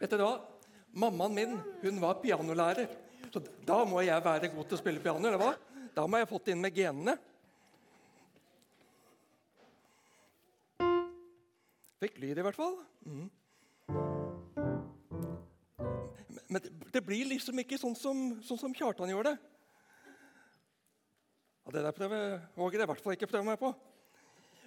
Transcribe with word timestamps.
Vet 0.00 0.12
du 0.12 0.20
hva? 0.20 0.34
Mammaen 0.96 1.34
min 1.36 1.56
hun 1.82 2.00
var 2.00 2.20
pianolærer. 2.22 2.90
Så 3.32 3.40
da 3.66 3.82
må 3.88 4.02
jeg 4.04 4.24
være 4.24 4.52
god 4.52 4.68
til 4.68 4.76
å 4.76 4.80
spille 4.80 5.02
piano. 5.02 5.28
eller 5.28 5.40
hva? 5.40 5.54
Da 5.96 6.04
må 6.06 6.18
jeg 6.18 6.26
ha 6.26 6.30
fått 6.30 6.46
det 6.48 6.56
inn 6.56 6.64
med 6.64 6.76
genene. 6.76 7.16
Fikk 12.00 12.18
lyd, 12.20 12.36
i 12.36 12.44
hvert 12.44 12.58
fall. 12.58 12.76
Mm. 13.08 13.28
Men 16.46 16.62
det, 16.62 16.72
det, 16.92 17.02
blir 17.04 17.28
liksom 17.32 17.58
ikke 17.62 17.78
sånn 17.80 17.96
som, 17.98 18.18
sånn 18.44 18.60
som 18.60 18.74
Kjartan 18.76 19.10
gjorde 19.10 19.32
det. 19.32 19.52
Ja, 21.64 21.72
det 21.74 21.84
der 21.88 21.96
prøver, 21.96 22.36
våger 22.54 22.78
jeg 22.78 22.86
i 22.86 22.90
hvert 22.92 23.02
fall 23.02 23.16
ikke 23.16 23.30
prøve 23.30 23.48
meg 23.48 23.58
på. 23.60 23.72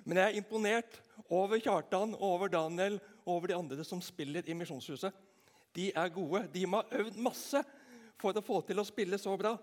Men 0.04 0.20
jeg 0.20 0.26
er 0.26 0.40
imponert 0.42 0.98
over 1.30 1.62
Kjartan, 1.62 2.16
over 2.18 2.50
Daniel 2.52 2.98
og 2.98 3.19
over 3.30 3.52
de 3.52 3.58
andre 3.58 3.86
som 3.88 4.02
spiller 4.04 4.48
i 4.50 4.56
Misjonshuset. 4.58 5.14
De 5.76 5.92
er 5.94 6.14
gode. 6.14 6.48
De 6.54 6.66
må 6.66 6.82
ha 6.82 7.02
øvd 7.02 7.20
masse 7.22 7.62
for 8.20 8.36
å 8.36 8.44
få 8.44 8.62
til 8.68 8.82
å 8.82 8.88
spille 8.88 9.20
så 9.22 9.36
bra. 9.40 9.54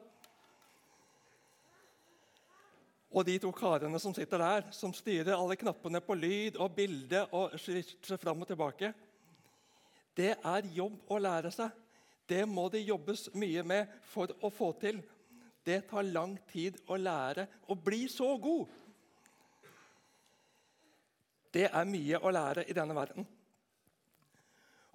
Og 3.16 3.24
de 3.24 3.38
to 3.40 3.50
karene 3.54 3.98
som 4.02 4.14
sitter 4.14 4.42
der, 4.42 4.70
som 4.76 4.92
styrer 4.94 5.36
alle 5.36 5.56
knappene 5.56 6.02
på 6.04 6.16
lyd 6.18 6.58
og 6.60 6.74
bilde 6.76 7.22
og 7.36 7.54
seg 7.60 8.18
fram 8.20 8.42
og 8.44 8.50
tilbake 8.50 8.92
Det 10.16 10.34
er 10.34 10.72
jobb 10.74 11.12
å 11.12 11.18
lære 11.20 11.52
seg. 11.52 11.70
Det 12.26 12.42
må 12.48 12.66
det 12.72 12.86
jobbes 12.86 13.28
mye 13.38 13.62
med 13.62 13.92
for 14.10 14.32
å 14.42 14.50
få 14.50 14.72
til. 14.80 14.98
Det 15.66 15.82
tar 15.90 16.06
lang 16.08 16.36
tid 16.50 16.78
å 16.88 16.96
lære 16.96 17.46
å 17.68 17.74
bli 17.74 18.06
så 18.10 18.32
god. 18.38 18.66
Det 21.52 21.68
er 21.68 21.88
mye 21.88 22.20
å 22.20 22.32
lære 22.32 22.66
i 22.68 22.76
denne 22.76 22.96
verden. 22.96 23.26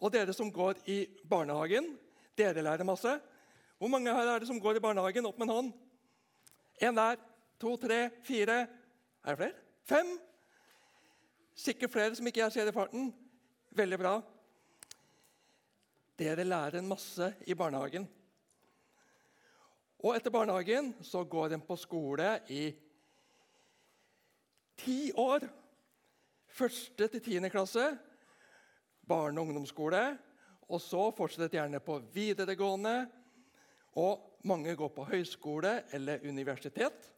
Og 0.02 0.10
dere 0.14 0.34
som 0.34 0.50
går 0.54 0.82
i 0.90 1.04
barnehagen, 1.30 1.92
dere 2.38 2.64
lærer 2.66 2.88
masse. 2.88 3.14
Hvor 3.78 3.90
mange 3.90 4.14
her 4.14 4.28
er 4.30 4.42
det 4.42 4.50
som 4.50 4.60
går 4.62 4.80
i 4.80 4.84
barnehagen? 4.84 5.26
Opp 5.30 5.38
med 5.38 5.48
en 5.48 5.56
hånd. 5.56 5.72
En 6.82 6.98
der, 6.98 7.22
to, 7.62 7.76
tre, 7.78 8.10
fire 8.26 8.68
Er 9.22 9.36
det 9.36 9.38
flere? 9.38 9.54
Fem? 9.86 10.08
Sikkert 11.54 11.92
flere 11.94 12.16
som 12.18 12.28
ikke 12.28 12.42
jeg 12.42 12.54
ser 12.56 12.70
i 12.70 12.74
farten. 12.74 13.12
Veldig 13.78 14.00
bra. 14.02 14.16
Dere 16.18 16.46
lærer 16.46 16.80
en 16.80 16.90
masse 16.90 17.28
i 17.46 17.54
barnehagen. 17.54 18.08
Og 20.02 20.16
etter 20.18 20.34
barnehagen 20.34 20.96
så 21.06 21.22
går 21.24 21.54
en 21.54 21.62
på 21.62 21.78
skole 21.78 22.40
i 22.50 22.72
ti 24.82 25.12
år. 25.14 25.46
Første 26.52 27.08
til 27.08 27.22
tiende 27.22 27.50
klasse, 27.54 27.86
barne- 29.08 29.42
og 29.42 29.48
ungdomsskole. 29.48 30.18
Og 30.72 30.82
så 30.82 31.12
fortsetter 31.16 31.58
gjerne 31.60 31.80
på 31.84 32.00
videregående 32.14 33.10
og 34.00 34.40
mange 34.48 34.76
går 34.76 34.92
på 34.96 35.06
høyskole 35.10 35.74
eller 35.94 36.24
universitet. 36.28 37.12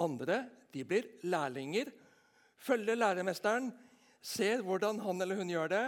Andre 0.00 0.44
de 0.72 0.84
blir 0.84 1.08
lærlinger, 1.24 1.90
følger 2.56 2.96
læremesteren, 2.96 3.70
ser 4.20 4.62
hvordan 4.64 5.00
han 5.00 5.22
eller 5.22 5.36
hun 5.36 5.50
gjør 5.52 5.68
det, 5.72 5.84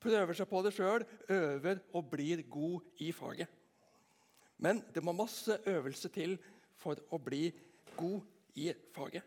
prøver 0.00 0.36
seg 0.36 0.48
på 0.48 0.62
det 0.64 0.72
sjøl, 0.76 1.04
øver 1.28 1.80
og 1.96 2.10
blir 2.12 2.44
god 2.50 2.84
i 3.02 3.10
faget. 3.12 3.48
Men 4.58 4.80
det 4.94 5.02
må 5.04 5.12
masse 5.12 5.58
øvelse 5.66 6.08
til 6.12 6.36
for 6.80 7.00
å 7.12 7.18
bli 7.20 7.50
god 7.96 8.20
i 8.56 8.70
faget. 8.94 9.24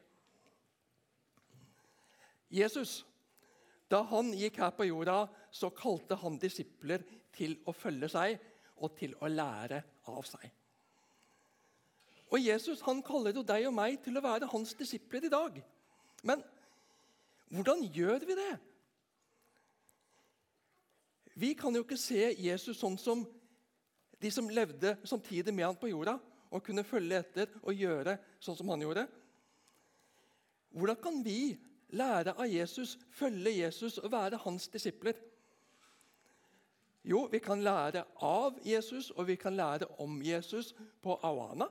Jesus, 2.49 3.03
da 3.89 4.03
han 4.11 4.31
gikk 4.37 4.59
her 4.61 4.71
på 4.77 4.87
jorda, 4.87 5.23
så 5.51 5.71
kalte 5.73 6.17
han 6.21 6.37
disipler 6.41 7.03
til 7.35 7.57
å 7.65 7.73
følge 7.73 8.09
seg 8.11 8.37
og 8.79 8.93
til 8.97 9.15
å 9.19 9.29
lære 9.31 9.81
av 10.11 10.21
seg. 10.27 10.45
Og 12.29 12.41
Jesus 12.43 12.83
han 12.85 13.01
kaller 13.05 13.33
jo 13.33 13.43
deg 13.45 13.65
og 13.67 13.73
meg 13.73 13.97
til 14.05 14.19
å 14.19 14.23
være 14.23 14.49
hans 14.51 14.75
disipler 14.77 15.25
i 15.25 15.33
dag. 15.33 15.57
Men 16.21 16.43
hvordan 17.49 17.81
gjør 17.89 18.25
vi 18.29 18.37
det? 18.37 18.51
Vi 21.39 21.53
kan 21.57 21.73
jo 21.73 21.81
ikke 21.85 21.97
se 21.97 22.33
Jesus 22.37 22.77
sånn 22.77 22.97
som 23.01 23.23
de 24.19 24.29
som 24.33 24.49
levde 24.51 24.97
samtidig 25.07 25.53
med 25.55 25.65
han 25.65 25.79
på 25.79 25.89
jorda, 25.89 26.17
og 26.49 26.63
kunne 26.65 26.83
følge 26.83 27.21
etter 27.21 27.51
og 27.61 27.77
gjøre 27.77 28.17
sånn 28.41 28.57
som 28.57 28.69
han 28.73 28.81
gjorde. 28.83 29.05
Hvordan 30.73 30.97
kan 31.01 31.19
vi 31.25 31.53
lære 31.89 32.35
av 32.37 32.47
Jesus, 32.47 32.97
følge 33.11 33.57
Jesus 33.61 33.97
og 33.97 34.11
være 34.11 34.39
hans 34.43 34.67
disipler? 34.67 35.17
Jo, 37.03 37.23
vi 37.31 37.39
kan 37.39 37.63
lære 37.63 38.03
av 38.21 38.59
Jesus, 38.65 39.09
og 39.11 39.27
vi 39.27 39.37
kan 39.39 39.55
lære 39.55 39.87
om 39.99 40.19
Jesus 40.21 40.73
på 41.01 41.15
Awana, 41.23 41.69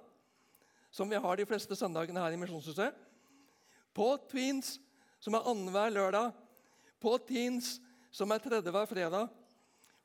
som 0.91 1.11
vi 1.11 1.21
har 1.21 1.37
de 1.37 1.47
fleste 1.47 1.77
søndagene 1.77 2.21
her 2.21 2.35
i 2.35 2.41
Misjonshuset. 2.41 2.95
På 3.95 4.17
Tweens, 4.31 4.79
som 5.21 5.35
er 5.35 5.47
annenhver 5.51 5.91
lørdag. 5.93 6.33
På 7.01 7.19
Teens, 7.29 7.79
som 8.11 8.31
er 8.31 8.43
tredje 8.43 8.73
hver 8.75 8.89
fredag. 8.91 9.29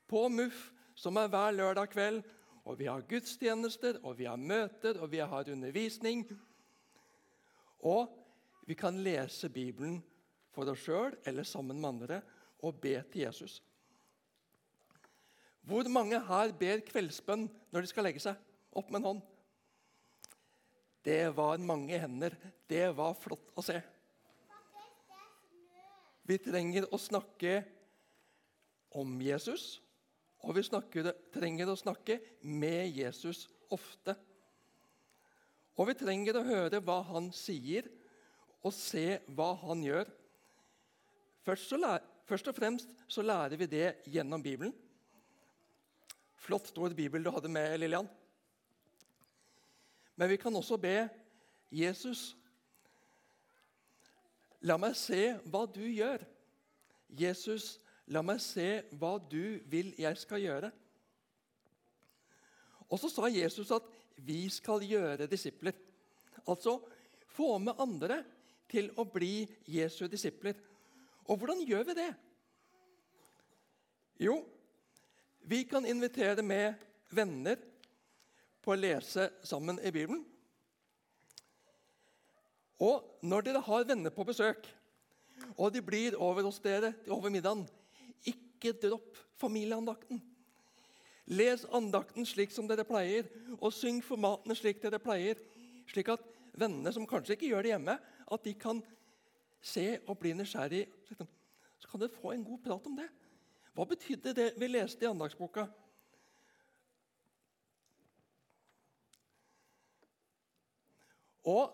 På 0.08 0.28
MUF, 0.30 0.72
som 0.96 1.18
er 1.18 1.30
hver 1.32 1.56
lørdag 1.56 1.90
kveld. 1.94 2.24
Og 2.64 2.78
vi 2.80 2.88
har 2.88 3.06
gudstjenester, 3.08 4.00
og 4.04 4.18
vi 4.20 4.28
har 4.30 4.40
møter, 4.40 5.00
og 5.02 5.12
vi 5.12 5.20
har 5.20 5.50
undervisning. 5.52 6.26
Og 7.80 8.12
vi 8.66 8.76
kan 8.80 8.98
lese 9.04 9.50
Bibelen 9.52 10.00
for 10.54 10.70
oss 10.72 10.86
sjøl 10.86 11.16
eller 11.28 11.48
sammen 11.48 11.80
med 11.82 11.90
andre 11.90 12.22
og 12.64 12.80
be 12.82 12.96
til 13.12 13.26
Jesus. 13.26 13.60
Hvor 15.64 15.88
mange 15.92 16.20
her 16.20 16.52
ber 16.60 16.84
kveldsbønn 16.84 17.48
når 17.72 17.84
de 17.84 17.92
skal 17.92 18.08
legge 18.08 18.24
seg? 18.24 18.40
Opp 18.76 18.90
med 18.92 19.02
en 19.02 19.08
hånd. 19.08 19.22
Det 21.04 21.36
var 21.36 21.60
mange 21.60 22.00
hender. 22.00 22.36
Det 22.68 22.88
var 22.96 23.16
flott 23.20 23.52
å 23.60 23.64
se. 23.64 23.80
Vi 26.24 26.38
trenger 26.40 26.88
å 26.88 27.00
snakke 27.00 27.58
om 28.96 29.18
Jesus, 29.20 29.82
og 30.44 30.56
vi 30.56 30.64
snakker, 30.64 31.10
trenger 31.34 31.72
å 31.72 31.80
snakke 31.80 32.20
med 32.48 32.96
Jesus 32.96 33.50
ofte. 33.74 34.16
Og 35.76 35.90
vi 35.90 35.98
trenger 36.00 36.38
å 36.40 36.46
høre 36.48 36.80
hva 36.86 37.02
han 37.10 37.32
sier, 37.36 37.90
og 38.64 38.74
se 38.76 39.20
hva 39.36 39.52
han 39.66 39.84
gjør. 39.84 40.10
Først, 41.44 41.72
lærer, 41.76 42.06
først 42.26 42.48
og 42.48 42.56
fremst 42.56 42.94
så 43.12 43.26
lærer 43.26 43.60
vi 43.60 43.68
det 43.68 43.88
gjennom 44.08 44.44
Bibelen. 44.44 44.74
Flott 46.44 46.72
stor 46.72 46.96
bibel 46.96 47.24
du 47.24 47.32
hadde 47.32 47.52
med, 47.52 47.78
Lillian. 47.80 48.08
Men 50.16 50.30
vi 50.30 50.38
kan 50.38 50.56
også 50.56 50.78
be 50.78 51.10
Jesus 51.74 52.34
La 54.64 54.78
meg 54.80 54.94
se 54.96 55.34
hva 55.52 55.66
du 55.68 55.84
gjør. 55.84 56.22
Jesus, 57.20 57.82
la 58.08 58.22
meg 58.24 58.40
se 58.40 58.68
hva 58.96 59.18
du 59.20 59.60
vil 59.68 59.92
jeg 60.00 60.20
skal 60.22 60.40
gjøre. 60.40 60.70
Og 62.88 63.02
så 63.02 63.10
sa 63.12 63.28
Jesus 63.28 63.74
at 63.76 63.90
vi 64.24 64.46
skal 64.54 64.86
gjøre 64.88 65.28
disipler. 65.28 65.76
Altså 66.48 66.78
få 67.36 67.58
med 67.60 67.76
andre 67.82 68.22
til 68.74 68.90
å 68.98 69.06
bli 69.06 69.46
Jesu 69.70 70.08
disipler. 70.10 70.58
Og 71.30 71.38
hvordan 71.40 71.62
gjør 71.64 71.86
vi 71.92 71.98
det? 72.02 72.10
Jo, 74.24 74.42
vi 75.46 75.64
kan 75.68 75.86
invitere 75.86 76.44
med 76.46 76.82
venner 77.14 77.60
på 78.64 78.74
å 78.74 78.80
lese 78.80 79.30
sammen 79.46 79.80
i 79.84 79.92
Bibelen. 79.94 80.24
Og 82.84 83.24
når 83.24 83.48
dere 83.48 83.64
har 83.64 83.88
venner 83.88 84.14
på 84.14 84.26
besøk, 84.28 84.66
og 85.58 85.74
de 85.74 85.82
blir 85.84 86.18
over 86.20 86.46
hos 86.48 86.60
dere 86.64 86.94
over 87.12 87.32
middagen, 87.34 87.66
ikke 88.28 88.74
dropp 88.80 89.20
familieandakten. 89.40 90.22
Les 91.32 91.64
andakten 91.72 92.28
slik 92.28 92.52
som 92.52 92.68
dere 92.68 92.86
pleier, 92.88 93.28
og 93.60 93.72
syng 93.76 94.02
formatene 94.04 94.56
slik 94.60 94.82
dere 94.84 95.00
pleier. 95.04 95.40
Slik 95.92 96.12
at 96.12 96.24
vennene 96.60 96.92
som 96.96 97.08
kanskje 97.08 97.38
ikke 97.38 97.52
gjør 97.52 97.66
det 97.66 97.74
hjemme, 97.74 97.96
at 98.34 98.46
de 98.46 98.54
kan 98.58 98.82
se 99.64 100.00
og 100.08 100.18
bli 100.20 100.34
nysgjerrig. 100.36 100.88
Så 101.80 101.88
kan 101.90 102.02
dere 102.02 102.16
få 102.22 102.34
en 102.34 102.46
god 102.46 102.60
prat 102.64 102.90
om 102.90 102.98
det. 102.98 103.08
Hva 103.74 103.86
betydde 103.90 104.36
det 104.38 104.50
vi 104.60 104.70
leste 104.70 105.06
i 105.06 105.10
andagsboka? 105.10 105.66
Og 111.44 111.74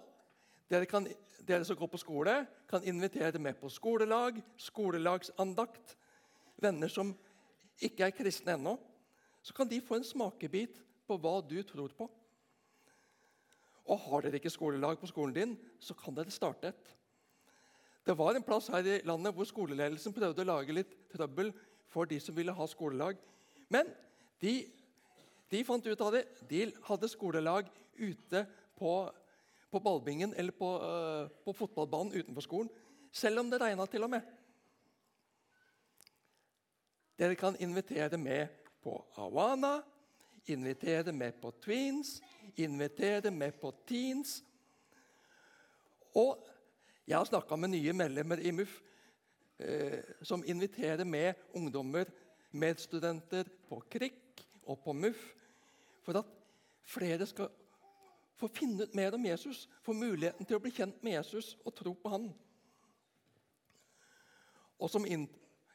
dere, 0.70 0.88
kan, 0.90 1.06
dere, 1.46 1.66
som 1.66 1.78
går 1.78 1.92
på 1.92 2.02
skole, 2.02 2.36
kan 2.70 2.86
invitere 2.88 3.42
med 3.42 3.58
på 3.60 3.70
skolelag, 3.70 4.40
skolelagsandakt. 4.58 5.98
Venner 6.58 6.90
som 6.92 7.14
ikke 7.82 8.08
er 8.08 8.16
kristne 8.16 8.56
ennå. 8.58 8.78
Så 9.42 9.54
kan 9.54 9.70
de 9.70 9.82
få 9.82 10.00
en 10.00 10.08
smakebit 10.08 10.82
på 11.08 11.18
hva 11.18 11.40
du 11.46 11.62
tror 11.64 11.94
på. 11.98 12.10
Og 13.90 14.00
Har 14.06 14.22
dere 14.22 14.38
ikke 14.38 14.54
skolelag 14.54 15.00
på 15.02 15.10
skolen 15.10 15.36
din, 15.36 15.58
så 15.82 15.96
kan 15.98 16.16
dere 16.16 16.34
starte 16.34 16.70
et. 16.70 16.96
Det 18.06 18.16
var 18.18 18.36
en 18.36 18.46
plass 18.46 18.70
her 18.74 18.86
i 18.86 19.02
landet 19.06 19.34
hvor 19.36 19.46
skoleledelsen 19.46 20.14
prøvde 20.16 20.42
å 20.42 20.50
lage 20.50 20.74
litt 20.74 20.94
trøbbel 21.12 21.52
for 21.90 22.10
de 22.10 22.20
som 22.22 22.36
ville 22.38 22.54
ha 22.54 22.68
skolelag. 22.70 23.18
Men 23.70 23.90
de, 24.42 24.54
de 25.52 25.64
fant 25.66 25.86
ut 25.86 26.02
av 26.06 26.16
det. 26.16 26.24
De 26.50 26.64
hadde 26.88 27.12
skolelag 27.12 27.70
ute 28.00 28.46
på, 28.80 28.94
på 29.70 29.82
ballbingen 29.84 30.34
eller 30.38 30.56
på, 30.56 30.72
uh, 30.82 31.30
på, 31.46 31.54
fotballbanen 31.54 32.16
utenfor 32.16 32.46
skolen. 32.46 32.72
Selv 33.12 33.44
om 33.44 33.50
det 33.52 33.62
regna 33.62 33.86
til 33.90 34.06
og 34.06 34.14
med. 34.14 34.26
Dere 37.20 37.36
kan 37.36 37.58
invitere 37.60 38.18
med 38.18 38.48
på 38.82 38.94
Awana, 39.20 39.82
invitere 40.50 41.14
med 41.16 41.38
på 41.42 41.52
Tweens, 41.62 42.20
invitere 42.58 43.32
med 43.32 43.58
på 43.62 43.72
Teens. 43.88 44.40
Og 46.16 46.46
jeg 47.08 47.18
har 47.18 47.26
snakka 47.26 47.56
med 47.56 47.74
nye 47.74 47.94
medlemmer 47.94 48.42
i 48.42 48.52
MUF 48.52 48.80
eh, 49.60 50.00
som 50.22 50.44
inviterer 50.46 51.06
med 51.06 51.34
ungdommer, 51.54 52.10
medstudenter, 52.52 53.50
på 53.70 53.84
KRIK 53.90 54.44
og 54.66 54.80
på 54.84 54.94
MUF 54.94 55.24
for 56.06 56.18
at 56.18 56.30
flere 56.82 57.26
skal 57.30 57.50
få 58.40 58.48
finne 58.48 58.84
ut 58.84 58.96
mer 58.96 59.14
om 59.14 59.26
Jesus, 59.26 59.68
få 59.84 59.94
muligheten 59.94 60.48
til 60.48 60.58
å 60.58 60.64
bli 60.64 60.72
kjent 60.74 61.04
med 61.04 61.18
Jesus 61.18 61.56
og 61.66 61.76
tro 61.76 61.94
på 61.94 62.12
han. 62.14 62.30
Og 64.80 64.90
som 64.90 65.06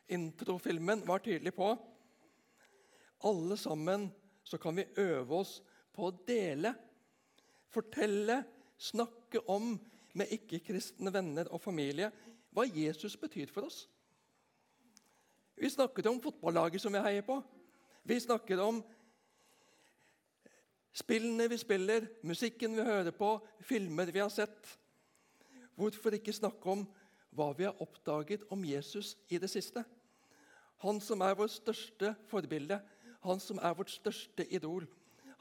introfilmen 0.09 1.05
var 1.06 1.23
tydelig 1.25 1.55
på 1.55 1.75
Alle 3.25 3.56
sammen 3.56 4.11
så 4.44 4.58
kan 4.61 4.76
vi 4.76 4.87
øve 5.00 5.41
oss 5.41 5.58
på 5.94 6.08
å 6.08 6.14
dele, 6.26 6.75
fortelle, 7.73 8.43
snakke 8.79 9.41
om 9.50 9.75
med 10.14 10.31
ikke-kristne 10.35 11.11
venner 11.14 11.49
og 11.55 11.62
familie 11.62 12.11
hva 12.55 12.67
Jesus 12.69 13.17
betyr 13.19 13.50
for 13.50 13.67
oss. 13.67 13.85
Vi 15.55 15.70
snakker 15.70 16.06
om 16.11 16.20
fotballaget 16.23 16.82
som 16.82 16.94
vi 16.94 17.02
heier 17.02 17.25
på. 17.26 17.38
Vi 18.05 18.19
snakker 18.20 18.61
om 18.62 18.82
spillene 20.94 21.49
vi 21.50 21.58
spiller, 21.58 22.06
musikken 22.23 22.76
vi 22.76 22.87
hører 22.87 23.14
på, 23.14 23.37
filmer 23.62 24.11
vi 24.12 24.23
har 24.23 24.31
sett. 24.31 24.75
Hvorfor 25.75 26.14
ikke 26.14 26.35
snakke 26.35 26.70
om 26.70 26.85
hva 27.35 27.50
vi 27.58 27.67
har 27.67 27.81
oppdaget 27.82 28.47
om 28.55 28.62
Jesus 28.67 29.17
i 29.31 29.40
det 29.43 29.50
siste? 29.50 29.82
Han 30.85 31.00
som 31.02 31.23
er 31.25 31.38
vårt 31.38 31.55
største 31.55 32.12
forbilde, 32.31 32.79
han 33.25 33.41
som 33.41 33.61
er 33.62 33.76
vårt 33.76 33.93
største 33.93 34.44
idol, 34.53 34.87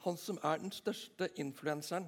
han 0.04 0.16
som 0.20 0.38
er 0.44 0.60
den 0.62 0.72
største 0.72 1.28
influenseren. 1.40 2.06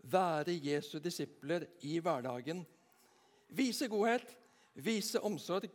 Være 0.00 0.54
Jesu 0.56 0.98
disipler 1.02 1.66
i 1.84 1.98
hverdagen. 2.00 2.62
Vise 3.52 3.88
godhet, 3.90 4.24
vise 4.74 5.20
omsorg, 5.20 5.72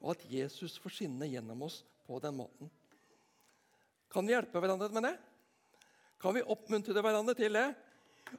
og 0.00 0.12
at 0.14 0.24
Jesus 0.30 0.76
får 0.80 0.98
skinne 0.98 1.28
gjennom 1.28 1.64
oss 1.66 1.82
på 2.06 2.20
den 2.22 2.36
måten. 2.38 2.70
Kan 4.12 4.28
vi 4.28 4.36
hjelpe 4.36 4.60
hverandre 4.62 4.92
med 4.94 5.08
det? 5.08 5.16
Kan 6.20 6.36
vi 6.36 6.44
oppmuntre 6.44 7.02
hverandre 7.04 7.34
til 7.36 7.56
det? 7.56 7.66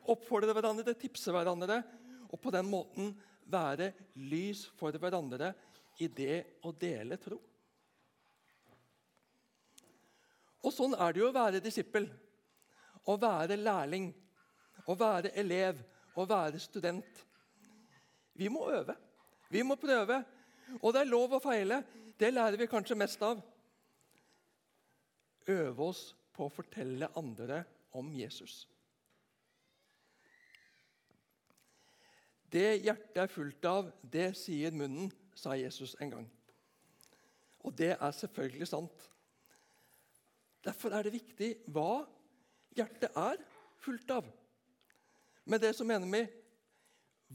Oppfordre 0.09 0.53
hverandre 0.55 0.95
tipse 0.97 1.33
hverandre, 1.33 1.81
og 2.27 2.39
på 2.41 2.51
den 2.53 2.69
måten 2.69 3.13
være 3.47 3.91
lys 4.19 4.65
for 4.77 4.95
hverandre 4.99 5.53
i 6.01 6.09
det 6.09 6.41
å 6.65 6.73
dele 6.75 7.19
tro? 7.21 7.37
Og 10.67 10.73
Sånn 10.75 10.97
er 10.99 11.13
det 11.15 11.21
jo 11.21 11.29
å 11.29 11.35
være 11.35 11.63
disippel, 11.63 12.09
å 13.07 13.15
være 13.21 13.55
lærling, 13.55 14.09
å 14.83 14.95
være 14.99 15.31
elev, 15.39 15.79
å 16.19 16.25
være 16.27 16.59
student. 16.59 17.21
Vi 18.35 18.49
må 18.51 18.65
øve. 18.75 18.97
Vi 19.49 19.63
må 19.63 19.77
prøve. 19.79 20.19
Og 20.81 20.91
det 20.91 21.05
er 21.05 21.09
lov 21.09 21.37
å 21.37 21.43
feile. 21.43 21.79
Det 22.19 22.33
lærer 22.33 22.59
vi 22.59 22.67
kanskje 22.67 22.99
mest 22.99 23.21
av. 23.23 23.39
Øve 25.47 25.87
oss 25.87 26.09
på 26.35 26.47
å 26.47 26.51
fortelle 26.51 27.07
andre 27.15 27.61
om 27.95 28.09
Jesus. 28.13 28.65
Det 32.51 32.77
hjertet 32.83 33.21
er 33.23 33.31
fullt 33.31 33.65
av, 33.67 33.91
det 34.03 34.33
sier 34.39 34.75
munnen, 34.75 35.11
sa 35.35 35.55
Jesus 35.55 35.95
en 36.01 36.11
gang. 36.11 36.27
Og 37.63 37.75
det 37.75 37.93
er 37.95 38.13
selvfølgelig 38.15 38.67
sant. 38.67 39.07
Derfor 40.67 40.91
er 40.91 41.07
det 41.07 41.15
viktig 41.15 41.53
hva 41.71 42.03
hjertet 42.75 43.15
er 43.15 43.39
fullt 43.79 44.11
av. 44.11 44.27
Med 45.47 45.63
det 45.63 45.71
så 45.77 45.87
mener 45.87 46.09
vi 46.11 46.25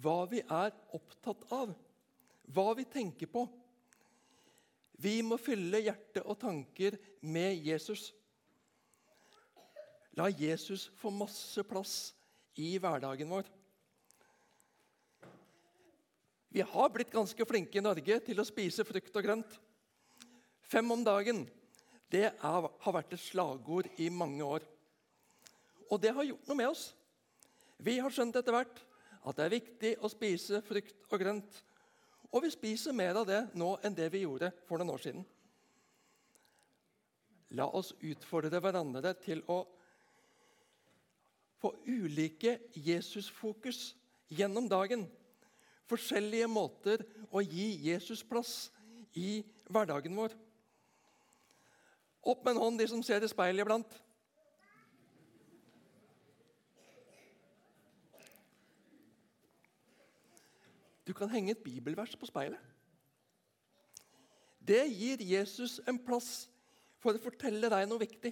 hva 0.04 0.18
vi 0.28 0.42
er 0.42 0.72
opptatt 0.96 1.46
av, 1.52 1.72
hva 2.52 2.66
vi 2.76 2.84
tenker 2.88 3.30
på. 3.32 3.46
Vi 5.02 5.16
må 5.24 5.38
fylle 5.40 5.80
hjerte 5.80 6.22
og 6.22 6.38
tanker 6.42 6.98
med 7.24 7.56
Jesus. 7.64 8.10
La 10.20 10.28
Jesus 10.28 10.90
få 11.00 11.10
masse 11.14 11.64
plass 11.64 12.12
i 12.60 12.74
hverdagen 12.76 13.32
vår. 13.32 13.48
Vi 16.52 16.60
har 16.60 16.92
blitt 16.92 17.12
ganske 17.14 17.48
flinke 17.48 17.80
i 17.80 17.84
Norge 17.84 18.20
til 18.26 18.40
å 18.40 18.44
spise 18.44 18.84
frukt 18.84 19.16
og 19.16 19.24
grønt. 19.24 19.56
Fem 20.68 20.92
om 20.92 21.00
dagen 21.04 21.46
det 22.12 22.26
er, 22.28 22.38
har 22.42 22.94
vært 22.94 23.14
et 23.16 23.22
slagord 23.22 23.88
i 24.00 24.08
mange 24.12 24.44
år. 24.44 24.64
Og 25.88 26.00
det 26.00 26.12
har 26.14 26.26
gjort 26.28 26.48
noe 26.48 26.58
med 26.58 26.70
oss. 26.72 26.90
Vi 27.82 27.98
har 27.98 28.12
skjønt 28.12 28.36
etter 28.38 28.54
hvert 28.54 28.80
at 29.22 29.38
det 29.38 29.44
er 29.44 29.54
viktig 29.54 29.92
å 30.02 30.10
spise 30.10 30.62
frukt 30.66 31.06
og 31.10 31.22
grønt. 31.22 31.60
Og 32.32 32.44
vi 32.44 32.52
spiser 32.52 32.96
mer 32.96 33.18
av 33.20 33.28
det 33.28 33.40
nå 33.58 33.74
enn 33.84 33.96
det 33.96 34.08
vi 34.12 34.24
gjorde 34.24 34.52
for 34.68 34.80
noen 34.80 34.94
år 34.94 35.02
siden. 35.04 35.24
La 37.52 37.66
oss 37.68 37.92
utfordre 38.00 38.60
hverandre 38.64 39.12
til 39.20 39.42
å 39.52 39.60
få 41.60 41.74
ulike 41.86 42.56
Jesusfokus 42.74 43.92
gjennom 44.32 44.68
dagen. 44.70 45.04
Forskjellige 45.90 46.48
måter 46.48 47.04
å 47.30 47.42
gi 47.44 47.74
Jesus 47.84 48.24
plass 48.24 48.70
i 49.18 49.42
hverdagen 49.68 50.16
vår. 50.16 50.32
Opp 52.22 52.44
med 52.44 52.54
en 52.54 52.62
hånd, 52.62 52.78
de 52.78 52.86
som 52.90 53.02
ser 53.02 53.24
i 53.24 53.30
speilet 53.30 53.64
iblant. 53.64 53.98
Du 61.02 61.10
kan 61.18 61.30
henge 61.32 61.56
et 61.56 61.64
bibelvers 61.64 62.14
på 62.16 62.28
speilet. 62.30 62.60
Det 64.62 64.84
gir 64.86 65.22
Jesus 65.26 65.80
en 65.90 65.98
plass 65.98 66.46
for 67.02 67.18
å 67.18 67.22
fortelle 67.22 67.70
deg 67.72 67.88
noe 67.90 68.00
viktig. 68.04 68.30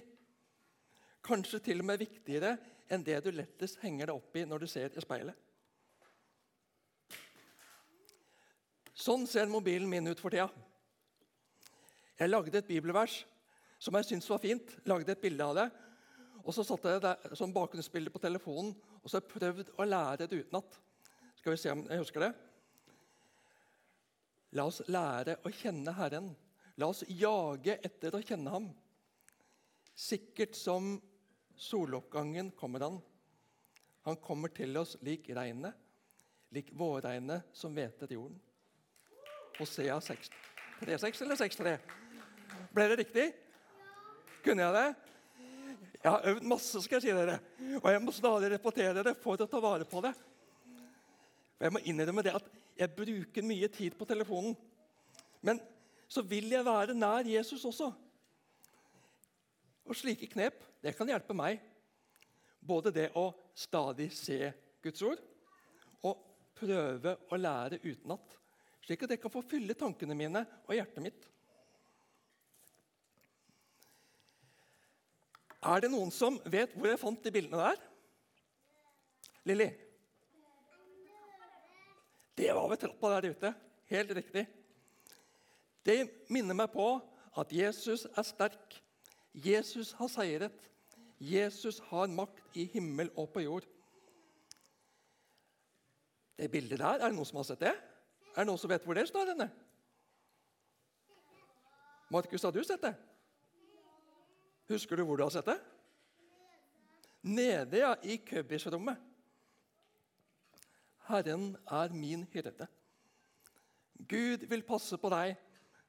Kanskje 1.21 1.59
til 1.67 1.83
og 1.83 1.89
med 1.89 1.99
viktigere 2.01 2.55
enn 2.91 3.03
det 3.03 3.19
du 3.25 3.29
lettest 3.35 3.81
henger 3.83 4.07
deg 4.07 4.15
opp 4.15 4.39
i 4.39 4.45
når 4.47 4.63
du 4.63 4.69
ser 4.71 4.95
i 4.95 5.03
speilet. 5.03 5.35
Sånn 8.95 9.27
ser 9.27 9.51
mobilen 9.51 9.89
min 9.89 10.07
ut 10.07 10.19
for 10.21 10.31
tida. 10.31 10.47
Jeg 12.19 12.29
lagde 12.29 12.59
et 12.59 12.67
bibelvers 12.67 13.21
som 13.81 13.97
jeg 13.97 14.07
syntes 14.11 14.29
var 14.29 14.41
fint. 14.43 14.75
Lagde 14.85 15.13
et 15.15 15.23
bilde 15.23 15.45
av 15.45 15.57
det. 15.57 15.67
Og 16.41 16.53
så 16.53 16.65
satte 16.65 16.93
jeg 16.93 17.03
det 17.03 17.37
som 17.37 17.53
bakgrunnsbilde 17.53 18.13
på 18.13 18.21
telefonen 18.21 18.73
og 19.01 19.09
så 19.09 19.17
har 19.17 19.29
prøvd 19.29 19.73
å 19.81 19.85
lære 19.87 20.27
det 20.29 20.41
utenat. 20.43 20.77
Skal 21.37 21.55
vi 21.55 21.61
se 21.61 21.73
om 21.73 21.83
jeg 21.89 22.01
husker 22.01 22.25
det? 22.27 22.31
La 24.57 24.67
oss 24.67 24.81
lære 24.91 25.39
å 25.47 25.51
kjenne 25.55 25.93
Herren. 25.97 26.31
La 26.77 26.89
oss 26.91 27.03
jage 27.07 27.77
etter 27.81 28.13
å 28.17 28.21
kjenne 28.25 28.53
Ham. 28.53 28.67
Sikkert 29.97 30.57
som 30.57 30.93
soloppgangen 31.57 32.51
kommer 32.57 32.85
Han. 32.85 32.99
Han 34.05 34.17
kommer 34.21 34.53
til 34.53 34.77
oss 34.81 34.95
lik 35.05 35.29
regnet, 35.29 35.77
lik 36.53 36.71
vårregnet 36.77 37.49
som 37.53 37.73
hveter 37.73 38.13
jorden. 38.13 38.39
Hosea 39.59 39.99
3,6 40.01 41.21
eller 41.21 41.37
6,3? 41.37 41.77
Ble 42.73 42.87
det 42.89 42.97
riktig? 43.03 43.27
Kunne 44.41 44.65
jeg 44.65 44.73
det? 44.73 44.89
Jeg 46.01 46.11
har 46.11 46.27
øvd 46.31 46.47
masse, 46.49 46.81
skal 46.81 46.97
jeg 46.97 47.03
si 47.05 47.13
dere. 47.13 47.37
Og 47.77 47.91
jeg 47.93 48.01
må 48.01 48.13
stadig 48.15 48.49
repetere 48.55 49.03
det 49.05 49.13
for 49.21 49.37
å 49.37 49.49
ta 49.49 49.59
vare 49.61 49.85
på 49.85 50.01
det. 50.01 50.13
Og 51.59 51.67
jeg 51.67 51.73
må 51.75 51.81
innrømme 51.85 52.23
det 52.25 52.33
at 52.39 52.47
jeg 52.79 52.95
bruker 52.97 53.45
mye 53.45 53.69
tid 53.69 53.93
på 53.97 54.07
telefonen. 54.09 54.55
Men 55.45 55.61
så 56.09 56.23
vil 56.25 56.49
jeg 56.51 56.65
være 56.65 56.97
nær 56.97 57.29
Jesus 57.29 57.65
også. 57.69 57.91
Og 59.85 59.97
slike 59.97 60.29
knep 60.31 60.63
det 60.81 60.95
kan 60.97 61.09
hjelpe 61.09 61.37
meg. 61.37 61.61
Både 62.61 62.93
det 62.93 63.11
å 63.17 63.29
stadig 63.57 64.09
se 64.13 64.51
Guds 64.81 65.01
ord 65.05 65.21
og 66.05 66.17
prøve 66.57 67.15
å 67.29 67.37
lære 67.37 67.81
utenat. 67.85 68.37
Slik 68.81 69.05
at 69.05 69.13
jeg 69.13 69.21
kan 69.21 69.33
få 69.33 69.43
fylle 69.45 69.77
tankene 69.77 70.17
mine 70.17 70.41
og 70.65 70.73
hjertet 70.73 71.05
mitt. 71.05 71.29
Er 75.61 75.83
det 75.83 75.91
noen 75.93 76.09
som 76.13 76.39
vet 76.49 76.73
hvor 76.73 76.89
jeg 76.89 76.99
fant 77.01 77.23
de 77.23 77.33
bildene 77.33 77.61
der? 77.61 77.81
Lilly? 79.45 79.69
Det 82.37 82.49
var 82.55 82.69
ved 82.71 82.81
trappa 82.81 83.11
der 83.13 83.29
ute. 83.35 83.53
Helt 83.91 84.13
riktig. 84.17 84.45
Det 85.85 85.97
minner 86.33 86.57
meg 86.57 86.71
på 86.73 86.87
at 87.37 87.53
Jesus 87.53 88.07
er 88.09 88.25
sterk. 88.25 88.79
Jesus 89.33 89.93
har 89.99 90.09
seiret. 90.11 90.65
Jesus 91.21 91.77
har 91.91 92.09
makt 92.09 92.57
i 92.57 92.65
himmel 92.73 93.11
og 93.15 93.29
på 93.33 93.43
jord. 93.45 93.67
Det 96.37 96.49
bildet 96.49 96.79
der, 96.79 96.97
Er 96.97 97.09
det 97.09 97.15
noen 97.15 97.25
som 97.25 97.37
har 97.37 97.45
sett 97.51 97.61
det? 97.61 97.75
Er 98.33 98.41
det 98.41 98.47
noen 98.49 98.57
som 98.57 98.69
vet 98.69 98.85
hvor 98.85 98.97
det 98.97 99.07
står? 99.07 99.35
henne? 99.35 99.51
Markus, 102.09 102.43
har 102.43 102.51
du 102.51 102.63
sett 102.63 102.81
det? 102.81 102.95
Husker 104.71 104.95
du 104.95 105.03
hvor 105.03 105.19
du 105.19 105.25
har 105.25 105.33
sett 105.33 105.49
det? 105.49 105.57
Nede 107.21 107.81
ja, 107.81 107.95
i 108.03 108.15
købisrommet. 108.23 108.97
Herren 111.09 111.57
er 111.67 111.91
min 111.93 112.23
hyrde. 112.31 112.67
Gud 114.09 114.47
vil 114.49 114.63
passe 114.63 114.97
på 114.97 115.11
deg. 115.11 115.35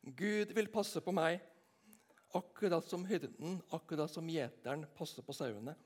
Gud 0.02 0.52
vil 0.56 0.68
passe 0.72 1.00
på 1.00 1.14
meg. 1.14 1.38
Akkurat 2.34 2.88
som 2.88 3.04
hyrden, 3.06 3.60
akkurat 3.72 4.10
som 4.10 4.28
gjeteren 4.28 4.84
passer 4.98 5.22
på 5.24 5.36
sauene. 5.36 5.76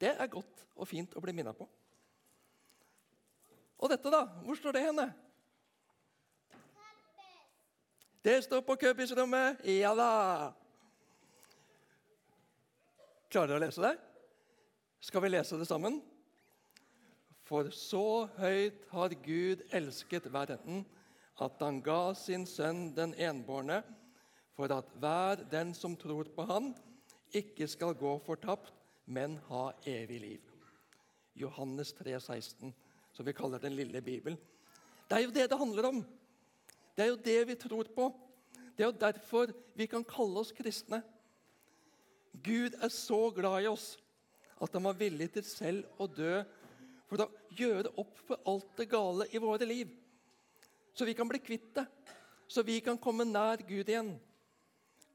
Det 0.00 0.14
er 0.14 0.30
godt 0.32 0.64
og 0.74 0.88
fint 0.88 1.12
å 1.14 1.22
bli 1.22 1.34
minnet 1.36 1.58
på. 1.58 1.68
Og 3.78 3.90
dette, 3.90 4.10
da? 4.10 4.24
Hvor 4.46 4.56
står 4.56 4.74
det 4.74 4.86
henne? 4.86 5.08
Det 8.24 8.40
står 8.46 8.64
på 8.64 8.78
købisrommet. 8.80 9.60
Ja 9.68 9.92
da! 9.98 10.63
Klarer 13.34 13.50
dere 13.50 13.58
å 13.58 13.66
lese 13.66 13.82
det? 13.82 13.96
Skal 15.02 15.22
vi 15.24 15.28
lese 15.32 15.56
det 15.58 15.64
sammen? 15.66 15.96
For 17.42 17.66
så 17.74 18.28
høyt 18.36 18.84
har 18.92 19.14
Gud 19.24 19.64
elsket 19.74 20.28
verden, 20.30 20.84
at 21.42 21.64
han 21.64 21.80
ga 21.82 22.12
sin 22.14 22.44
sønn 22.46 22.92
den 22.94 23.10
enbårne, 23.18 23.80
for 24.54 24.70
at 24.70 24.92
hver 25.02 25.42
den 25.50 25.72
som 25.74 25.96
tror 25.98 26.30
på 26.36 26.44
Han, 26.46 26.68
ikke 27.34 27.66
skal 27.66 27.96
gå 27.98 28.12
fortapt, 28.22 28.70
men 29.10 29.34
ha 29.48 29.64
evig 29.82 30.20
liv. 30.22 30.52
Johannes 31.34 31.90
3, 31.98 32.14
16, 32.20 32.70
som 33.10 33.26
vi 33.26 33.34
kaller 33.34 33.58
Den 33.58 33.74
lille 33.74 33.98
Bibelen. 33.98 34.38
Det 35.10 35.18
er 35.18 35.26
jo 35.26 35.34
det 35.34 35.48
det 35.50 35.58
handler 35.58 35.90
om. 35.90 35.98
Det 36.94 37.02
er 37.02 37.10
jo 37.10 37.18
det 37.18 37.40
vi 37.50 37.58
tror 37.66 37.90
på. 37.98 38.12
Det 38.78 38.86
er 38.86 38.92
jo 38.92 39.02
derfor 39.08 39.50
vi 39.74 39.90
kan 39.90 40.06
kalle 40.06 40.38
oss 40.38 40.54
kristne. 40.54 41.02
Gud 42.42 42.74
er 42.82 42.90
så 42.90 43.28
glad 43.34 43.62
i 43.62 43.70
oss 43.70 43.94
at 44.62 44.72
han 44.74 44.86
var 44.86 44.98
villig 44.98 45.30
til 45.34 45.44
selv 45.46 46.00
å 46.00 46.08
dø 46.10 46.40
for 47.08 47.24
å 47.24 47.30
gjøre 47.54 47.92
opp 48.00 48.18
for 48.26 48.40
alt 48.50 48.70
det 48.78 48.88
gale 48.90 49.28
i 49.30 49.42
våre 49.42 49.66
liv. 49.68 49.90
Så 50.94 51.06
vi 51.06 51.14
kan 51.14 51.28
bli 51.28 51.40
kvitt 51.42 51.72
det, 51.76 51.84
så 52.48 52.62
vi 52.66 52.80
kan 52.84 52.98
komme 52.98 53.26
nær 53.26 53.62
Gud 53.66 53.88
igjen. 53.90 54.14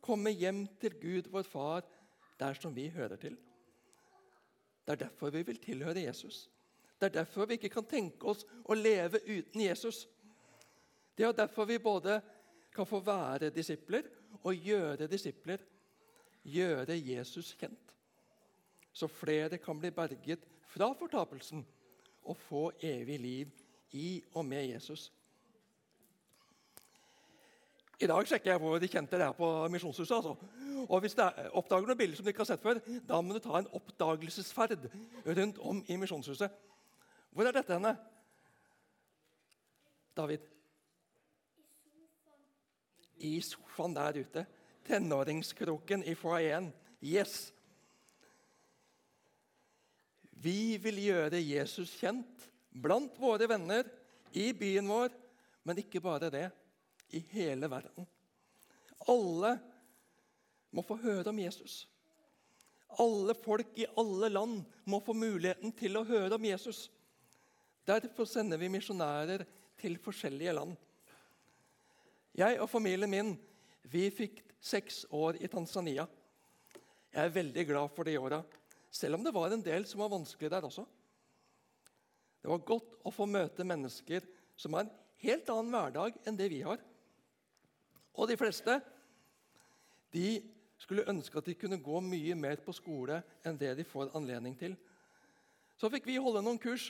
Komme 0.03 0.31
hjem 0.31 0.65
til 0.79 0.95
Gud, 0.99 1.29
vår 1.31 1.47
Far, 1.47 1.87
der 2.39 2.55
som 2.55 2.75
vi 2.75 2.87
hører 2.91 3.19
til. 3.19 3.35
Det 4.85 4.95
er 4.95 5.03
derfor 5.05 5.31
vi 5.33 5.43
vil 5.45 5.59
tilhøre 5.61 6.05
Jesus. 6.05 6.47
Det 6.99 7.09
er 7.09 7.21
derfor 7.21 7.47
vi 7.47 7.59
ikke 7.59 7.71
kan 7.71 7.87
tenke 7.87 8.27
oss 8.27 8.45
å 8.65 8.75
leve 8.75 9.21
uten 9.27 9.61
Jesus. 9.61 10.05
Det 11.15 11.27
er 11.27 11.35
derfor 11.35 11.67
vi 11.67 11.79
både 11.79 12.19
kan 12.75 12.87
få 12.87 12.99
være 13.03 13.51
disipler 13.55 14.07
og 14.41 14.55
gjøre 14.55 15.07
disipler. 15.11 15.61
Gjøre 16.43 16.97
Jesus 16.97 17.53
kjent. 17.59 17.93
Så 18.93 19.07
flere 19.07 19.57
kan 19.57 19.79
bli 19.79 19.91
berget 19.91 20.45
fra 20.69 20.93
fortapelsen 20.97 21.65
og 22.23 22.37
få 22.37 22.71
evig 22.81 23.19
liv 23.19 23.47
i 23.91 24.23
og 24.33 24.45
med 24.45 24.65
Jesus. 24.73 25.11
I 27.99 28.07
dag 28.07 28.27
sjekker 28.27 28.51
jeg 28.53 28.59
hvor 28.63 28.79
de 28.79 28.87
kjente 28.87 29.17
det 29.19 29.25
er 29.25 29.35
på 29.35 29.47
Misjonshuset. 29.67 30.15
altså. 30.15 30.35
Og 30.87 30.99
Hvis 31.03 31.15
du 31.17 31.23
oppdager 31.51 31.87
noen 31.87 31.97
bilder 31.97 32.15
som 32.15 32.23
du 32.23 32.29
ikke 32.31 32.45
har 32.45 32.51
sett 32.53 32.63
før, 32.63 32.79
da 33.07 33.19
må 33.21 33.35
du 33.35 33.41
ta 33.43 33.59
en 33.59 33.67
oppdagelsesferd 33.75 34.87
rundt 35.25 35.59
om 35.59 35.81
i 35.87 35.97
Misjonshuset. 35.99 36.53
Hvor 37.31 37.47
er 37.47 37.51
dette 37.51 37.75
henne? 37.75 37.91
David? 40.15 40.47
I 43.19 43.41
sofaen 43.43 43.95
der 43.95 44.21
ute. 44.21 44.45
Tenåringskroken 44.89 46.03
i 46.03 46.15
foajeen. 46.17 46.71
Yes! 47.05 47.51
Vi 50.41 50.79
vil 50.81 51.01
gjøre 51.03 51.41
Jesus 51.43 51.91
kjent 51.99 52.47
blant 52.73 53.17
våre 53.19 53.45
venner, 53.49 53.85
i 54.29 54.51
byen 54.53 54.85
vår, 54.89 55.09
men 55.65 55.79
ikke 55.81 56.01
bare 56.01 56.29
det 56.29 56.47
i 57.17 57.21
hele 57.31 57.69
verden. 57.69 58.05
Alle 59.09 59.55
må 60.69 60.83
få 60.85 60.99
høre 61.01 61.31
om 61.31 61.39
Jesus. 61.41 61.81
Alle 63.01 63.33
folk 63.37 63.77
i 63.77 63.87
alle 63.97 64.29
land 64.29 64.61
må 64.89 64.99
få 65.05 65.15
muligheten 65.17 65.73
til 65.77 65.97
å 65.97 66.05
høre 66.05 66.37
om 66.37 66.45
Jesus. 66.45 66.87
Derfor 67.89 68.29
sender 68.29 68.61
vi 68.61 68.69
misjonærer 68.69 69.45
til 69.79 69.97
forskjellige 70.01 70.53
land. 70.57 70.75
Jeg 72.37 72.59
og 72.61 72.69
familien 72.69 73.09
min 73.09 73.33
vi 73.89 74.09
fikk 74.13 74.43
seks 74.59 75.05
år 75.15 75.39
i 75.39 75.47
Tanzania. 75.51 76.05
Jeg 77.13 77.25
er 77.25 77.35
veldig 77.35 77.65
glad 77.67 77.91
for 77.95 78.05
de 78.05 78.17
åra, 78.19 78.43
selv 78.91 79.17
om 79.17 79.23
det 79.25 79.33
var 79.33 79.53
en 79.53 79.63
del 79.65 79.85
som 79.87 80.03
var 80.03 80.11
vanskelig 80.13 80.51
der 80.51 80.67
også. 80.67 80.85
Det 82.39 82.51
var 82.51 82.67
godt 82.67 82.99
å 83.03 83.11
få 83.11 83.27
møte 83.27 83.65
mennesker 83.67 84.25
som 84.59 84.75
har 84.75 84.85
en 84.85 84.93
helt 85.23 85.49
annen 85.51 85.73
hverdag 85.73 86.19
enn 86.27 86.37
det 86.39 86.47
vi 86.51 86.61
har. 86.63 86.79
Og 88.15 88.29
de 88.29 88.37
fleste 88.39 88.79
de 90.13 90.39
skulle 90.79 91.07
ønske 91.11 91.37
at 91.39 91.47
de 91.49 91.57
kunne 91.59 91.81
gå 91.83 91.99
mye 92.01 92.35
mer 92.39 92.61
på 92.63 92.73
skole 92.75 93.19
enn 93.45 93.59
det 93.59 93.73
de 93.79 93.87
får 93.87 94.13
anledning 94.17 94.55
til. 94.59 94.77
Så 95.79 95.91
fikk 95.91 96.07
vi 96.07 96.19
holde 96.19 96.43
noen 96.43 96.59
kurs, 96.59 96.89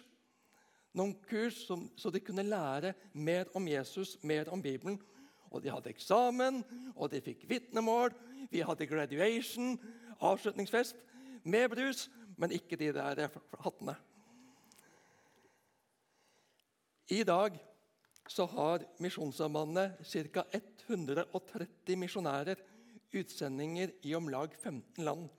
noen 0.97 1.15
kurs 1.29 1.63
som, 1.67 1.87
så 1.97 2.09
de 2.13 2.21
kunne 2.23 2.45
lære 2.45 2.93
mer 3.13 3.49
om 3.57 3.65
Jesus, 3.69 4.17
mer 4.25 4.49
om 4.53 4.61
Bibelen. 4.61 4.97
Og 5.49 5.63
de 5.63 5.71
hadde 5.73 5.89
eksamen, 5.89 6.61
og 6.95 7.11
de 7.11 7.21
fikk 7.25 7.47
vitnemål. 7.49 8.13
Vi 8.51 8.61
hadde 8.65 8.87
graduation, 8.89 9.77
avslutningsfest, 10.19 10.95
med 11.43 11.69
brus, 11.71 12.07
men 12.37 12.53
ikke 12.55 12.77
de 12.79 12.91
der 12.93 13.27
hattene. 13.63 13.95
I 17.09 17.23
dag 17.25 17.55
så 18.29 18.45
har 18.45 18.85
Misjonssambandet 19.01 19.97
ca. 20.05 20.43
130 20.53 21.95
misjonærer, 21.97 22.59
utsendinger 23.09 23.89
i 24.05 24.13
om 24.13 24.27
lag 24.29 24.53
15 24.61 25.03
land. 25.03 25.29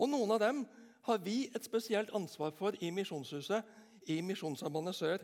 Og 0.00 0.08
Noen 0.10 0.32
av 0.34 0.40
dem 0.42 0.64
har 1.06 1.20
vi 1.22 1.44
et 1.54 1.64
spesielt 1.64 2.10
ansvar 2.16 2.50
for 2.58 2.74
i 2.82 2.90
Misjonshuset 2.90 4.10
i 4.10 4.18
Misjonssambandet 4.24 4.98
Sør. 4.98 5.22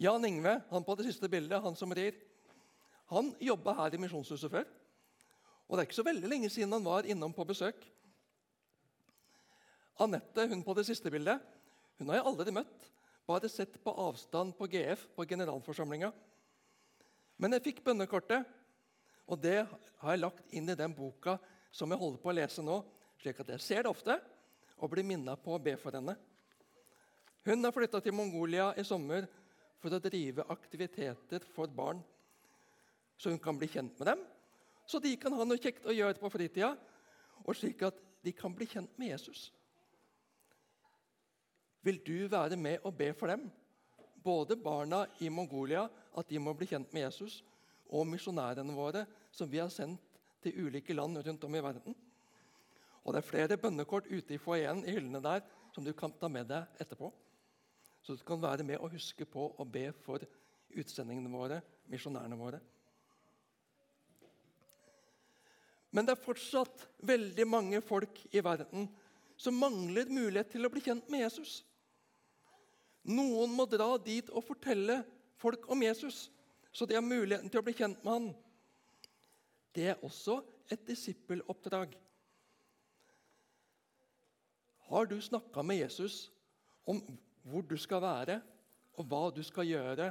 Jan 0.00 0.24
Ingve, 0.24 0.54
han 0.70 0.84
på 0.84 0.94
det 0.96 1.10
siste 1.10 1.28
bildet, 1.28 1.60
han 1.60 1.76
som 1.76 1.92
rir, 1.92 2.14
han 3.10 3.34
jobba 3.42 3.74
her 3.82 3.94
i 3.94 3.98
Misjonshuset 4.00 4.48
før. 4.48 4.68
Og 5.68 5.76
Det 5.76 5.82
er 5.82 5.88
ikke 5.88 5.98
så 5.98 6.06
veldig 6.06 6.28
lenge 6.30 6.48
siden 6.50 6.72
han 6.72 6.86
var 6.86 7.04
innom 7.04 7.34
på 7.36 7.44
besøk. 7.44 7.82
Anette 10.00 10.46
hun 10.48 10.62
på 10.64 10.74
det 10.78 10.86
siste 10.88 11.12
bildet, 11.12 11.42
hun 11.98 12.08
har 12.08 12.16
jeg 12.16 12.26
aldri 12.30 12.54
møtt 12.56 12.86
bare 13.28 13.50
sett 13.52 13.76
på 13.84 13.92
avstand 13.92 14.56
på 14.58 14.66
GF, 14.72 15.04
på 15.14 15.26
generalforsamlinga. 15.28 16.08
Men 17.36 17.54
jeg 17.54 17.66
fikk 17.68 17.82
bønnekortet, 17.84 18.48
og 19.28 19.38
det 19.38 19.60
har 19.68 20.14
jeg 20.14 20.22
lagt 20.22 20.56
inn 20.56 20.72
i 20.72 20.78
den 20.78 20.96
boka 20.96 21.36
som 21.70 21.92
jeg 21.92 22.00
holder 22.00 22.22
på 22.22 22.32
å 22.32 22.34
lese 22.40 22.64
nå, 22.64 22.80
slik 23.20 23.38
at 23.44 23.52
jeg 23.52 23.62
ser 23.62 23.84
det 23.84 23.92
ofte 23.92 24.16
og 24.80 24.90
blir 24.90 25.06
minnet 25.06 25.44
på 25.44 25.54
å 25.54 25.60
be 25.62 25.76
for 25.78 25.94
henne. 25.94 26.16
Hun 27.44 27.64
har 27.64 27.76
flytta 27.76 28.00
til 28.02 28.16
Mongolia 28.16 28.72
i 28.80 28.84
sommer 28.84 29.28
for 29.80 29.96
å 29.96 30.02
drive 30.02 30.44
aktiviteter 30.52 31.44
for 31.54 31.72
barn, 31.72 32.02
så 33.20 33.32
hun 33.32 33.40
kan 33.42 33.58
bli 33.58 33.68
kjent 33.68 33.96
med 34.00 34.12
dem, 34.12 34.22
så 34.88 35.00
de 35.00 35.12
kan 35.20 35.34
ha 35.36 35.46
noe 35.46 35.60
kjekt 35.60 35.86
å 35.86 35.94
gjøre 35.94 36.18
på 36.20 36.30
fritida, 36.32 36.74
og 37.44 37.56
slik 37.56 37.82
at 37.88 37.96
de 38.24 38.32
kan 38.36 38.52
bli 38.56 38.68
kjent 38.68 38.92
med 39.00 39.14
Jesus. 39.14 39.48
Vil 41.84 42.00
du 42.04 42.28
være 42.28 42.58
med 42.60 42.84
og 42.84 42.96
be 42.96 43.12
for 43.16 43.32
dem? 43.32 43.46
Både 44.20 44.56
barna 44.60 45.06
i 45.24 45.30
Mongolia, 45.32 45.86
at 46.16 46.28
de 46.28 46.40
må 46.42 46.52
bli 46.56 46.68
kjent 46.68 46.92
med 46.92 47.06
Jesus, 47.06 47.40
og 47.88 48.06
misjonærene 48.06 48.74
våre, 48.76 49.06
som 49.32 49.48
vi 49.50 49.62
har 49.62 49.72
sendt 49.72 50.02
til 50.44 50.66
ulike 50.66 50.94
land 50.94 51.20
rundt 51.24 51.44
om 51.44 51.56
i 51.56 51.62
verden. 51.64 51.96
Og 53.04 53.14
Det 53.14 53.22
er 53.22 53.30
flere 53.30 53.56
bønnekort 53.56 54.10
ute 54.10 54.34
i 54.34 54.40
foajeen 54.40 54.84
i 54.84 54.92
hyllene 54.92 55.22
der 55.24 55.40
som 55.72 55.84
du 55.84 55.92
kan 55.96 56.12
ta 56.12 56.28
med 56.28 56.48
deg 56.50 56.82
etterpå. 56.82 57.08
Så 58.02 58.16
du 58.16 58.24
kan 58.24 58.42
være 58.42 58.64
med 58.66 58.80
og 58.80 58.94
huske 58.94 59.26
på 59.28 59.50
å 59.60 59.66
be 59.68 59.90
for 60.04 60.24
utsendingene 60.70 61.30
våre, 61.32 61.60
misjonærene 61.90 62.38
våre. 62.38 62.60
Men 65.90 66.06
det 66.06 66.14
er 66.14 66.22
fortsatt 66.22 66.86
veldig 67.02 67.46
mange 67.50 67.80
folk 67.82 68.22
i 68.30 68.42
verden 68.44 68.86
som 69.40 69.56
mangler 69.58 70.10
mulighet 70.12 70.52
til 70.52 70.66
å 70.66 70.70
bli 70.72 70.82
kjent 70.84 71.08
med 71.10 71.24
Jesus. 71.24 71.60
Noen 73.10 73.52
må 73.56 73.64
dra 73.66 73.94
dit 74.04 74.28
og 74.30 74.44
fortelle 74.44 75.00
folk 75.40 75.66
om 75.72 75.82
Jesus. 75.82 76.28
så 76.72 76.86
de 76.86 76.94
har 76.94 77.02
muligheten 77.02 77.50
til 77.50 77.58
å 77.58 77.64
bli 77.66 77.72
kjent 77.74 78.04
med 78.04 78.12
han. 78.12 78.26
Det 79.74 79.88
er 79.90 80.04
også 80.06 80.36
et 80.70 80.84
disippeloppdrag. 80.86 81.96
Har 84.86 85.06
du 85.10 85.16
snakka 85.20 85.64
med 85.66 85.80
Jesus 85.80 86.30
om 86.86 87.02
hvor 87.42 87.62
du 87.62 87.76
skal 87.76 88.02
være, 88.02 88.40
og 88.98 89.06
hva 89.08 89.22
du 89.34 89.42
skal 89.46 89.68
gjøre 89.68 90.10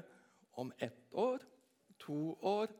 om 0.57 0.71
ett 0.79 1.13
år, 1.13 1.43
to 1.99 2.33
år, 2.41 2.71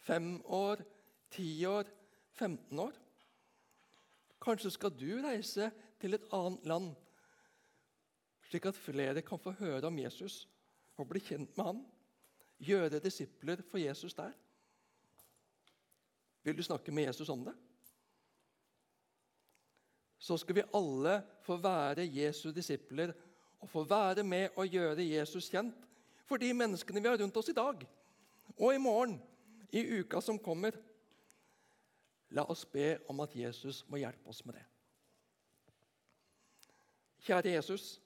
fem 0.00 0.38
år, 0.44 0.82
ti 1.30 1.66
år, 1.66 1.90
15 2.38 2.78
år? 2.78 2.96
Kanskje 4.42 4.70
skal 4.70 4.94
du 4.94 5.10
reise 5.24 5.70
til 6.00 6.14
et 6.14 6.26
annet 6.32 6.66
land, 6.70 6.92
slik 8.48 8.68
at 8.70 8.78
flere 8.78 9.22
kan 9.26 9.40
få 9.42 9.52
høre 9.58 9.90
om 9.90 9.98
Jesus 9.98 10.46
og 10.96 11.08
bli 11.10 11.20
kjent 11.20 11.56
med 11.58 11.72
han? 11.72 11.80
Gjøre 12.58 13.02
disipler 13.02 13.62
for 13.66 13.78
Jesus 13.82 14.14
der? 14.18 14.32
Vil 16.46 16.56
du 16.56 16.62
snakke 16.62 16.94
med 16.94 17.10
Jesus 17.10 17.28
om 17.28 17.44
det? 17.44 17.54
Så 20.18 20.36
skal 20.40 20.56
vi 20.58 20.66
alle 20.74 21.20
få 21.44 21.58
være 21.62 22.08
Jesu 22.10 22.50
disipler 22.50 23.12
og 23.60 23.70
få 23.70 23.84
være 23.88 24.24
med 24.24 24.54
og 24.56 24.68
gjøre 24.70 25.04
Jesus 25.04 25.50
kjent 25.50 25.86
for 26.28 26.40
de 26.40 26.50
menneskene 26.54 27.02
vi 27.02 27.10
har 27.10 27.18
rundt 27.20 27.36
oss 27.40 27.50
i 27.50 27.56
dag 27.56 27.84
og 28.58 28.74
i 28.74 28.80
morgen, 28.82 29.18
i 29.70 29.82
uka 30.00 30.20
som 30.24 30.38
kommer. 30.42 30.74
La 32.34 32.44
oss 32.50 32.64
be 32.68 32.96
om 33.08 33.20
at 33.24 33.36
Jesus 33.36 33.84
må 33.88 34.00
hjelpe 34.02 34.28
oss 34.28 34.42
med 34.46 34.58
det. 34.58 34.64
Kjære 37.28 37.54
Jesus, 37.54 37.98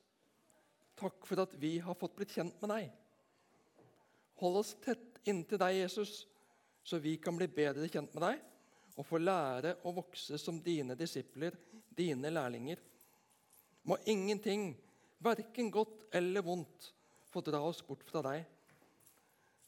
takk 0.99 1.27
for 1.27 1.43
at 1.45 1.55
vi 1.61 1.77
har 1.83 1.99
fått 1.99 2.15
blitt 2.19 2.35
kjent 2.35 2.59
med 2.63 2.73
deg. 2.75 2.91
Hold 4.43 4.61
oss 4.63 4.75
tett 4.83 5.21
inntil 5.31 5.61
deg, 5.63 5.77
Jesus, 5.85 6.25
så 6.83 6.99
vi 6.99 7.17
kan 7.23 7.37
bli 7.39 7.47
bedre 7.47 7.87
kjent 7.91 8.15
med 8.15 8.25
deg 8.27 8.41
og 8.99 9.07
få 9.07 9.21
lære 9.23 9.77
å 9.87 9.93
vokse 9.95 10.39
som 10.41 10.59
dine 10.63 10.97
disipler, 10.99 11.55
dine 11.89 12.31
lærlinger. 12.33 12.81
Må 13.89 13.99
ingenting, 14.11 14.73
verken 15.23 15.71
godt 15.73 16.09
eller 16.15 16.45
vondt, 16.45 16.91
få 17.33 17.41
dra 17.45 17.63
oss 17.65 17.81
bort 17.87 18.05
fra 18.09 18.23
deg. 18.27 18.45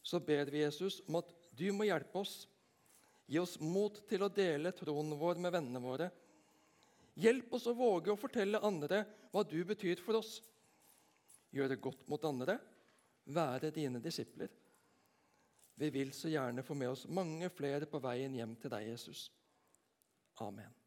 Så 0.05 0.19
ber 0.21 0.51
vi 0.53 0.61
Jesus 0.61 1.01
om 1.07 1.17
at 1.21 1.31
du 1.55 1.71
må 1.73 1.87
hjelpe 1.87 2.21
oss. 2.21 2.43
Gi 3.25 3.39
oss 3.41 3.55
mot 3.59 3.97
til 4.09 4.21
å 4.21 4.29
dele 4.29 4.73
troen 4.77 5.15
vår 5.17 5.39
med 5.41 5.55
vennene 5.55 5.81
våre. 5.81 6.11
Hjelp 7.17 7.55
oss 7.57 7.65
å 7.71 7.73
våge 7.77 8.11
å 8.13 8.19
fortelle 8.19 8.61
andre 8.67 9.01
hva 9.31 9.41
du 9.47 9.57
betyr 9.65 10.01
for 10.03 10.19
oss. 10.19 10.37
Gjøre 11.55 11.79
godt 11.81 12.05
mot 12.11 12.27
andre, 12.27 12.59
være 13.25 13.71
dine 13.73 14.03
disipler. 14.03 14.51
Vi 15.75 15.89
vil 15.91 16.13
så 16.15 16.29
gjerne 16.31 16.63
få 16.63 16.75
med 16.77 16.91
oss 16.91 17.07
mange 17.07 17.49
flere 17.51 17.87
på 17.89 17.99
veien 18.03 18.35
hjem 18.35 18.55
til 18.59 18.71
deg, 18.71 18.91
Jesus. 18.93 19.27
Amen. 20.43 20.84